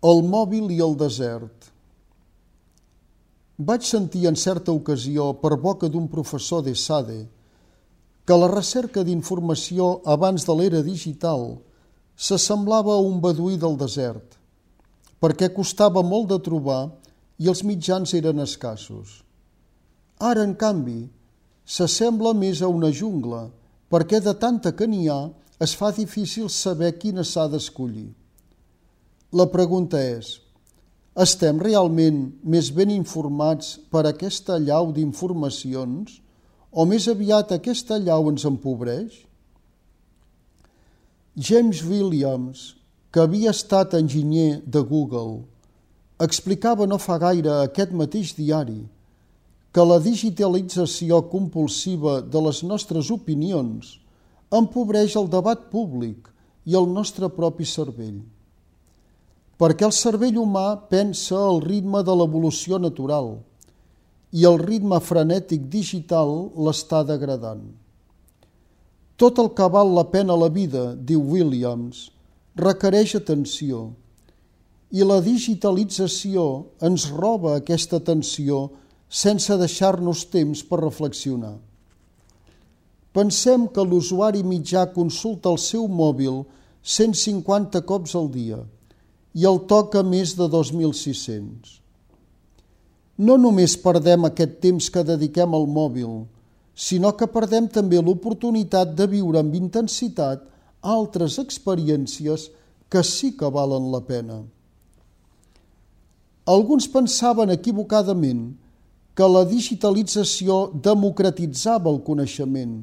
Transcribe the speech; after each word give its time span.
El 0.00 0.22
mòbil 0.24 0.70
i 0.72 0.78
el 0.80 0.94
desert. 0.96 1.66
Vaig 3.60 3.82
sentir 3.84 4.22
en 4.30 4.36
certa 4.42 4.72
ocasió, 4.72 5.26
per 5.42 5.58
boca 5.60 5.90
d'un 5.92 6.06
professor 6.08 6.62
de 6.64 6.72
Sade, 6.72 7.26
que 8.24 8.38
la 8.40 8.48
recerca 8.48 9.02
d'informació 9.04 9.90
abans 10.08 10.46
de 10.48 10.54
l'era 10.56 10.80
digital 10.86 11.58
s'assemblava 12.16 12.94
a 12.94 13.02
un 13.04 13.18
beduí 13.20 13.58
del 13.60 13.76
desert, 13.76 14.38
perquè 15.20 15.50
costava 15.52 16.00
molt 16.00 16.30
de 16.32 16.38
trobar 16.48 16.80
i 17.36 17.52
els 17.52 17.60
mitjans 17.60 18.14
eren 18.16 18.40
escassos. 18.40 19.18
Ara, 20.16 20.46
en 20.48 20.54
canvi, 20.56 21.10
s'assembla 21.68 22.32
més 22.32 22.64
a 22.64 22.72
una 22.72 22.88
jungla, 22.88 23.50
perquè 23.92 24.24
de 24.24 24.32
tanta 24.32 24.72
que 24.72 24.88
n'hi 24.88 25.10
ha 25.12 25.26
es 25.60 25.76
fa 25.76 25.92
difícil 25.92 26.48
saber 26.48 26.94
quina 26.96 27.20
s'ha 27.20 27.50
d'escollir. 27.52 28.08
La 29.30 29.44
pregunta 29.46 29.94
és, 30.02 30.40
estem 31.14 31.60
realment 31.62 32.16
més 32.42 32.72
ben 32.74 32.90
informats 32.90 33.76
per 33.94 34.00
aquesta 34.08 34.56
llau 34.58 34.88
d'informacions 34.96 36.16
o 36.74 36.86
més 36.92 37.06
aviat 37.12 37.52
aquesta 37.54 37.98
llau 38.02 38.26
ens 38.32 38.42
empobreix? 38.48 39.20
James 41.38 41.84
Williams, 41.86 42.64
que 43.14 43.22
havia 43.22 43.52
estat 43.54 43.94
enginyer 43.94 44.64
de 44.66 44.82
Google, 44.82 45.44
explicava 46.18 46.90
no 46.90 46.98
fa 46.98 47.20
gaire 47.22 47.54
aquest 47.68 47.94
mateix 47.94 48.34
diari 48.34 48.80
que 49.70 49.86
la 49.86 50.00
digitalització 50.02 51.22
compulsiva 51.30 52.18
de 52.18 52.44
les 52.48 52.64
nostres 52.66 53.14
opinions 53.14 53.94
empobreix 54.50 55.14
el 55.22 55.30
debat 55.30 55.70
públic 55.70 56.26
i 56.66 56.74
el 56.74 56.90
nostre 56.98 57.30
propi 57.30 57.70
cervell 57.78 58.18
perquè 59.60 59.84
el 59.84 59.92
cervell 59.92 60.38
humà 60.40 60.88
pensa 60.88 61.36
al 61.36 61.58
ritme 61.60 62.00
de 62.00 62.14
l'evolució 62.16 62.78
natural 62.80 63.34
i 64.32 64.46
el 64.48 64.56
ritme 64.62 64.96
frenètic 65.04 65.66
digital 65.74 66.32
l'està 66.64 67.02
degradant. 67.04 67.66
Tot 69.20 69.42
el 69.42 69.50
que 69.52 69.66
val 69.68 69.92
la 69.92 70.06
pena 70.14 70.38
la 70.40 70.48
vida, 70.48 70.94
diu 70.96 71.20
Williams, 71.34 72.06
requereix 72.56 73.12
atenció 73.18 73.90
i 74.96 75.04
la 75.04 75.20
digitalització 75.20 76.46
ens 76.88 77.10
roba 77.12 77.58
aquesta 77.58 78.00
atenció 78.00 78.62
sense 79.10 79.60
deixar-nos 79.60 80.24
temps 80.32 80.64
per 80.64 80.80
reflexionar. 80.80 81.58
Pensem 83.12 83.68
que 83.68 83.84
l'usuari 83.84 84.40
mitjà 84.40 84.88
consulta 84.96 85.52
el 85.52 85.60
seu 85.60 85.84
mòbil 85.84 86.44
150 86.80 87.84
cops 87.84 88.16
al 88.16 88.32
dia– 88.32 88.64
i 89.34 89.46
el 89.46 89.60
toca 89.70 90.02
més 90.02 90.34
de 90.38 90.48
2.600. 90.50 91.78
No 93.20 93.36
només 93.36 93.76
perdem 93.78 94.24
aquest 94.26 94.58
temps 94.64 94.88
que 94.90 95.04
dediquem 95.04 95.54
al 95.54 95.66
mòbil, 95.68 96.24
sinó 96.74 97.12
que 97.16 97.28
perdem 97.28 97.68
també 97.68 98.00
l'oportunitat 98.00 98.94
de 98.96 99.06
viure 99.10 99.42
amb 99.42 99.54
intensitat 99.54 100.46
altres 100.80 101.36
experiències 101.42 102.48
que 102.90 103.02
sí 103.04 103.34
que 103.36 103.50
valen 103.52 103.90
la 103.92 104.00
pena. 104.00 104.40
Alguns 106.48 106.88
pensaven 106.90 107.52
equivocadament 107.52 108.56
que 109.14 109.28
la 109.28 109.44
digitalització 109.44 110.70
democratitzava 110.72 111.92
el 111.92 112.00
coneixement, 112.06 112.80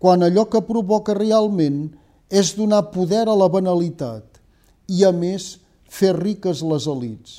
quan 0.00 0.24
allò 0.24 0.46
que 0.48 0.64
provoca 0.64 1.14
realment 1.14 1.90
és 2.30 2.54
donar 2.56 2.88
poder 2.94 3.26
a 3.28 3.36
la 3.36 3.50
banalitat 3.52 4.29
i, 4.90 5.04
a 5.06 5.12
més, 5.14 5.54
fer 5.86 6.12
riques 6.16 6.64
les 6.66 6.86
elites. 6.90 7.38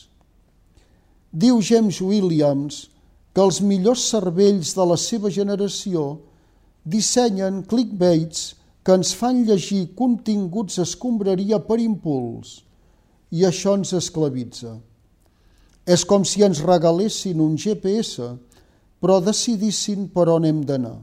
Diu 1.31 1.59
James 1.63 1.99
Williams 2.03 2.85
que 3.35 3.43
els 3.43 3.61
millors 3.63 4.03
cervells 4.11 4.73
de 4.75 4.85
la 4.87 4.97
seva 4.99 5.31
generació 5.31 6.05
dissenyen 6.83 7.61
clickbaits 7.71 8.51
que 8.83 8.95
ens 8.97 9.13
fan 9.15 9.43
llegir 9.47 9.93
continguts 9.99 10.79
escombraria 10.83 11.61
per 11.67 11.79
impuls 11.79 12.57
i 13.31 13.45
això 13.47 13.77
ens 13.79 13.93
esclavitza. 13.95 14.73
És 15.87 16.03
com 16.07 16.25
si 16.27 16.43
ens 16.43 16.59
regalessin 16.65 17.39
un 17.43 17.55
GPS, 17.55 18.33
però 18.99 19.21
decidissin 19.23 20.09
per 20.13 20.27
on 20.29 20.45
hem 20.45 20.59
d'anar. 20.67 20.97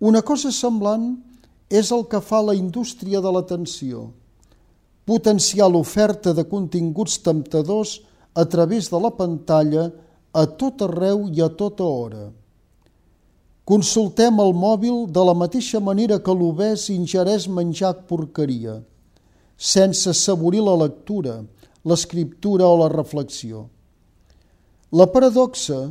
Una 0.00 0.22
cosa 0.22 0.52
semblant 0.54 1.10
és 1.68 1.90
el 1.92 2.06
que 2.10 2.22
fa 2.24 2.40
la 2.46 2.56
indústria 2.58 3.20
de 3.20 3.34
l'atenció– 3.34 4.08
potenciar 5.10 5.66
l'oferta 5.66 6.30
de 6.38 6.44
continguts 6.46 7.16
temptadors 7.26 7.96
a 8.42 8.44
través 8.46 8.90
de 8.92 8.98
la 9.02 9.10
pantalla 9.10 9.88
a 10.30 10.44
tot 10.60 10.84
arreu 10.86 11.24
i 11.34 11.42
a 11.42 11.48
tota 11.62 11.82
hora. 11.82 12.28
Consultem 13.66 14.38
el 14.44 14.54
mòbil 14.54 15.02
de 15.10 15.24
la 15.26 15.34
mateixa 15.34 15.82
manera 15.82 16.20
que 16.22 16.34
l'obès 16.34 16.86
ingereix 16.94 17.48
menjar 17.58 17.92
porqueria, 18.06 18.78
sense 19.58 20.06
assaborir 20.14 20.62
la 20.62 20.78
lectura, 20.84 21.40
l'escriptura 21.82 22.70
o 22.70 22.78
la 22.84 22.90
reflexió. 22.94 23.66
La 24.94 25.10
paradoxa 25.10 25.88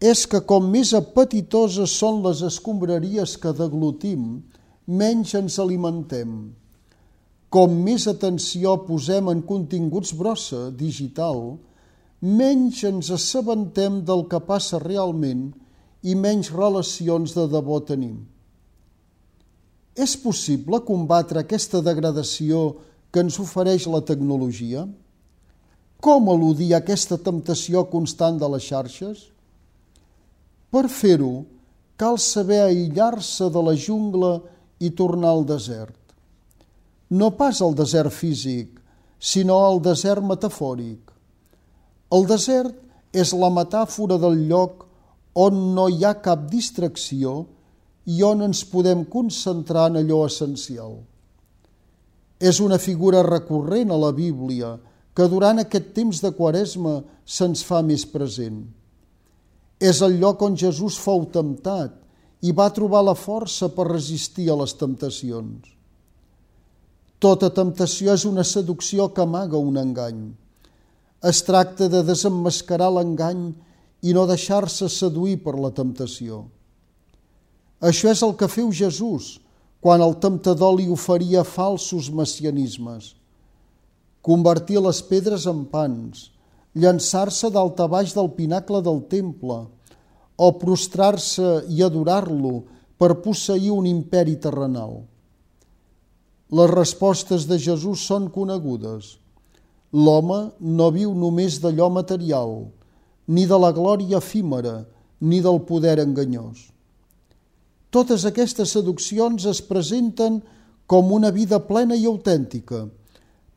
és 0.00 0.24
que 0.24 0.40
com 0.48 0.72
més 0.72 0.96
apetitoses 0.96 1.92
són 1.92 2.24
les 2.24 2.40
escombraries 2.40 3.36
que 3.36 3.52
deglutim, 3.52 4.28
menys 4.86 5.36
ens 5.36 5.60
alimentem 5.60 6.38
com 7.50 7.76
més 7.86 8.06
atenció 8.10 8.74
posem 8.86 9.30
en 9.30 9.42
continguts 9.46 10.12
brossa, 10.18 10.70
digital, 10.74 11.56
menys 12.20 12.82
ens 12.88 13.10
assabentem 13.14 14.00
del 14.06 14.24
que 14.30 14.40
passa 14.42 14.80
realment 14.82 15.52
i 16.02 16.16
menys 16.18 16.50
relacions 16.54 17.36
de 17.36 17.46
debò 17.50 17.78
tenim. 17.86 18.18
És 19.96 20.16
possible 20.20 20.82
combatre 20.84 21.40
aquesta 21.40 21.80
degradació 21.80 22.76
que 23.12 23.22
ens 23.24 23.38
ofereix 23.40 23.86
la 23.88 24.02
tecnologia? 24.04 24.84
Com 26.02 26.28
eludir 26.28 26.74
aquesta 26.76 27.16
temptació 27.16 27.86
constant 27.88 28.36
de 28.42 28.50
les 28.52 28.66
xarxes? 28.66 29.22
Per 30.68 30.84
fer-ho, 30.92 31.46
cal 31.96 32.18
saber 32.20 32.58
aïllar-se 32.66 33.48
de 33.54 33.62
la 33.62 33.72
jungla 33.78 34.34
i 34.82 34.90
tornar 34.92 35.30
al 35.32 35.46
desert 35.48 35.94
no 37.10 37.30
pas 37.38 37.60
el 37.62 37.74
desert 37.78 38.12
físic, 38.12 38.80
sinó 39.18 39.58
el 39.70 39.80
desert 39.82 40.24
metafòric. 40.24 41.12
El 42.12 42.26
desert 42.26 42.74
és 43.16 43.32
la 43.34 43.50
metàfora 43.50 44.18
del 44.22 44.46
lloc 44.48 44.86
on 45.34 45.60
no 45.76 45.86
hi 45.88 46.04
ha 46.04 46.16
cap 46.24 46.46
distracció 46.50 47.44
i 48.06 48.22
on 48.22 48.42
ens 48.46 48.62
podem 48.70 49.04
concentrar 49.10 49.88
en 49.90 50.00
allò 50.00 50.24
essencial. 50.26 50.98
És 52.40 52.60
una 52.60 52.78
figura 52.78 53.22
recurrent 53.26 53.92
a 53.92 54.00
la 54.00 54.12
Bíblia 54.12 54.76
que 55.16 55.28
durant 55.32 55.62
aquest 55.62 55.94
temps 55.96 56.20
de 56.20 56.32
quaresma 56.36 56.98
se'ns 57.24 57.62
fa 57.64 57.80
més 57.82 58.04
present. 58.06 58.66
És 59.80 60.02
el 60.04 60.18
lloc 60.20 60.42
on 60.44 60.56
Jesús 60.56 60.98
fou 61.00 61.24
temptat 61.32 61.96
i 62.44 62.52
va 62.52 62.68
trobar 62.72 63.02
la 63.04 63.16
força 63.16 63.70
per 63.72 63.88
resistir 63.88 64.50
a 64.52 64.58
les 64.60 64.76
temptacions. 64.76 65.75
Tota 67.26 67.48
temptació 67.50 68.12
és 68.14 68.22
una 68.28 68.44
seducció 68.46 69.08
que 69.14 69.24
amaga 69.24 69.58
un 69.58 69.80
engany. 69.80 70.18
Es 71.26 71.40
tracta 71.42 71.88
de 71.90 72.04
desemmascarar 72.06 72.86
l'engany 72.94 73.40
i 74.06 74.12
no 74.14 74.22
deixar-se 74.30 74.86
seduir 74.96 75.40
per 75.42 75.56
la 75.58 75.72
temptació. 75.74 76.44
Això 77.90 78.12
és 78.12 78.22
el 78.22 78.36
que 78.38 78.46
feu 78.52 78.68
Jesús 78.70 79.40
quan 79.82 80.04
el 80.06 80.14
temptador 80.22 80.76
li 80.76 80.86
oferia 80.98 81.42
falsos 81.42 82.12
messianismes. 82.20 83.10
Convertir 84.22 84.78
les 84.86 85.02
pedres 85.10 85.48
en 85.50 85.64
pans, 85.74 86.28
llançar-se 86.78 87.50
d'alta 87.50 87.90
baix 87.90 88.14
del 88.14 88.30
pinacle 88.38 88.84
del 88.86 89.02
temple 89.10 89.58
o 90.36 90.54
prostrar-se 90.62 91.50
i 91.74 91.82
adorar-lo 91.82 92.60
per 93.02 93.16
posseir 93.26 93.74
un 93.74 93.90
imperi 93.90 94.38
terrenal. 94.38 95.00
Les 96.46 96.70
respostes 96.70 97.48
de 97.50 97.58
Jesús 97.58 98.04
són 98.06 98.28
conegudes. 98.30 99.16
L'home 99.90 100.52
no 100.60 100.92
viu 100.94 101.10
només 101.14 101.58
d'allò 101.58 101.88
material, 101.90 102.68
ni 103.26 103.46
de 103.50 103.58
la 103.58 103.72
glòria 103.74 104.20
efímera, 104.22 104.84
ni 105.20 105.40
del 105.42 105.58
poder 105.66 105.98
enganyós. 105.98 106.68
Totes 107.90 108.26
aquestes 108.28 108.76
seduccions 108.76 109.46
es 109.50 109.62
presenten 109.62 110.38
com 110.86 111.10
una 111.10 111.32
vida 111.34 111.58
plena 111.66 111.98
i 111.98 112.06
autèntica, 112.06 112.84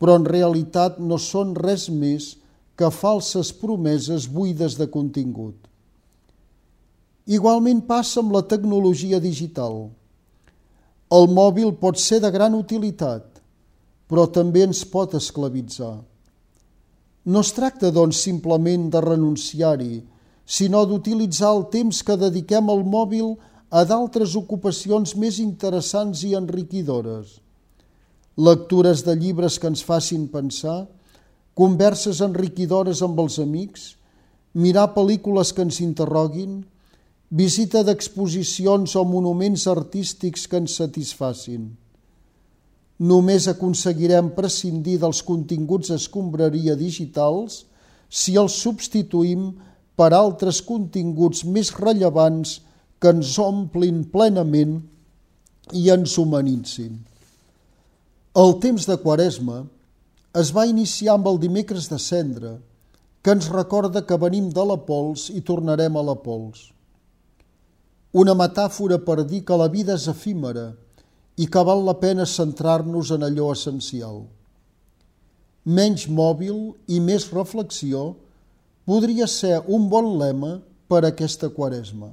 però 0.01 0.15
en 0.17 0.25
realitat 0.25 0.97
no 0.97 1.19
són 1.21 1.53
res 1.53 1.89
més 1.93 2.37
que 2.79 2.89
falses 2.89 3.51
promeses 3.53 4.25
buides 4.31 4.79
de 4.79 4.89
contingut. 4.89 5.57
Igualment 7.29 7.85
passa 7.85 8.23
amb 8.23 8.33
la 8.33 8.47
tecnologia 8.49 9.21
digital– 9.21 9.83
el 11.09 11.25
mòbil 11.33 11.73
pot 11.81 11.97
ser 11.97 12.19
de 12.21 12.29
gran 12.29 12.53
utilitat, 12.53 13.25
però 14.09 14.27
també 14.29 14.63
ens 14.67 14.83
pot 14.85 15.15
esclavitzar. 15.17 15.97
No 17.29 17.41
es 17.45 17.51
tracta, 17.53 17.89
doncs, 17.93 18.21
simplement 18.25 18.87
de 18.93 19.01
renunciar-hi, 19.01 19.99
sinó 20.45 20.85
d'utilitzar 20.85 21.51
el 21.55 21.65
temps 21.73 22.01
que 22.05 22.17
dediquem 22.17 22.69
al 22.69 22.85
mòbil 22.85 23.35
a 23.69 23.83
d'altres 23.85 24.35
ocupacions 24.37 25.15
més 25.17 25.37
interessants 25.41 26.23
i 26.25 26.33
enriquidores. 26.37 27.37
Lectures 28.37 29.03
de 29.05 29.13
llibres 29.17 29.59
que 29.59 29.69
ens 29.69 29.83
facin 29.85 30.27
pensar, 30.31 30.87
converses 31.53 32.21
enriquidores 32.25 33.03
amb 33.05 33.19
els 33.21 33.37
amics, 33.41 33.93
mirar 34.53 34.93
pel·lícules 34.95 35.51
que 35.53 35.65
ens 35.65 35.81
interroguin, 35.85 36.63
visita 37.29 37.83
d'exposicions 37.85 38.95
o 38.97 39.03
monuments 39.05 39.67
artístics 39.69 40.47
que 40.49 40.57
ens 40.57 40.77
satisfacin. 40.81 41.69
Només 42.99 43.47
aconseguirem 43.47 44.31
prescindir 44.35 44.97
dels 44.99 45.21
continguts 45.23 45.91
escombraria 45.93 46.75
digitals 46.75 47.63
si 48.09 48.35
els 48.41 48.57
substituïm 48.57 49.51
per 49.95 50.09
altres 50.17 50.61
continguts 50.65 51.45
més 51.45 51.69
rellevants 51.77 52.57
que 52.99 53.13
ens 53.13 53.37
omplin 53.39 54.01
plenament 54.11 54.79
i 55.77 55.85
ens 55.93 56.17
humanitzin. 56.17 56.97
El 58.35 58.57
temps 58.63 58.87
de 58.89 58.97
Quaresma 59.03 59.61
es 60.39 60.51
va 60.55 60.65
iniciar 60.69 61.15
amb 61.15 61.29
el 61.29 61.39
dimecres 61.41 61.87
de 61.91 61.97
cendre, 62.01 62.57
que 63.21 63.31
ens 63.35 63.49
recorda 63.53 64.05
que 64.07 64.17
venim 64.17 64.49
de 64.49 64.65
la 64.65 64.77
pols 64.89 65.29
i 65.29 65.41
tornarem 65.45 65.97
a 65.97 66.03
la 66.09 66.15
pols. 66.15 66.69
Una 68.11 68.33
metàfora 68.33 68.97
per 69.05 69.23
dir 69.29 69.43
que 69.45 69.57
la 69.57 69.67
vida 69.69 69.93
és 69.93 70.07
efímera 70.09 70.71
i 71.37 71.45
que 71.45 71.61
val 71.63 71.83
la 71.85 71.93
pena 72.01 72.25
centrar-nos 72.25 73.11
en 73.13 73.25
allò 73.27 73.51
essencial. 73.53 74.23
Menys 75.65 76.07
mòbil 76.09 76.57
i 76.89 76.97
més 76.99 77.29
reflexió 77.29 78.15
podria 78.89 79.27
ser 79.29 79.59
un 79.67 79.85
bon 79.91 80.15
lema 80.17 80.55
per 80.89 81.03
aquesta 81.05 81.51
quaresma. 81.53 82.09